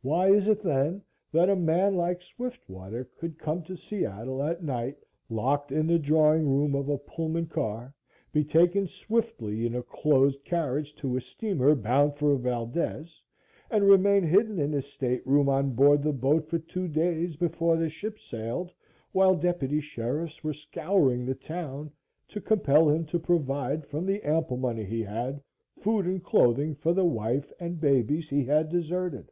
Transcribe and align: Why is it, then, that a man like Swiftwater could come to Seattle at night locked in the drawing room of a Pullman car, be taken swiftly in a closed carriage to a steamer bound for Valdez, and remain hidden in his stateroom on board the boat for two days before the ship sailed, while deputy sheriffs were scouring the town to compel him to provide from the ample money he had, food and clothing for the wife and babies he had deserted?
Why 0.00 0.28
is 0.32 0.48
it, 0.48 0.62
then, 0.62 1.02
that 1.32 1.50
a 1.50 1.56
man 1.56 1.94
like 1.94 2.22
Swiftwater 2.22 3.04
could 3.18 3.36
come 3.38 3.62
to 3.64 3.76
Seattle 3.76 4.42
at 4.42 4.62
night 4.64 4.96
locked 5.28 5.70
in 5.70 5.86
the 5.86 5.98
drawing 5.98 6.48
room 6.48 6.74
of 6.74 6.88
a 6.88 6.96
Pullman 6.96 7.46
car, 7.46 7.94
be 8.32 8.42
taken 8.42 8.86
swiftly 8.86 9.66
in 9.66 9.74
a 9.74 9.82
closed 9.82 10.42
carriage 10.46 10.94
to 10.96 11.16
a 11.18 11.20
steamer 11.20 11.74
bound 11.74 12.14
for 12.14 12.34
Valdez, 12.36 13.20
and 13.70 13.84
remain 13.86 14.22
hidden 14.22 14.58
in 14.58 14.72
his 14.72 14.86
stateroom 14.86 15.46
on 15.46 15.74
board 15.74 16.02
the 16.02 16.12
boat 16.12 16.48
for 16.48 16.58
two 16.60 16.88
days 16.88 17.36
before 17.36 17.76
the 17.76 17.90
ship 17.90 18.18
sailed, 18.18 18.72
while 19.12 19.34
deputy 19.36 19.80
sheriffs 19.80 20.42
were 20.42 20.54
scouring 20.54 21.26
the 21.26 21.34
town 21.34 21.90
to 22.28 22.40
compel 22.40 22.88
him 22.88 23.04
to 23.04 23.18
provide 23.18 23.84
from 23.86 24.06
the 24.06 24.22
ample 24.22 24.56
money 24.56 24.84
he 24.84 25.02
had, 25.02 25.42
food 25.78 26.06
and 26.06 26.24
clothing 26.24 26.74
for 26.76 26.94
the 26.94 27.04
wife 27.04 27.52
and 27.60 27.78
babies 27.80 28.30
he 28.30 28.42
had 28.44 28.70
deserted? 28.70 29.30